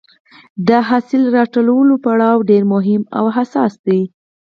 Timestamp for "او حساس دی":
3.17-4.01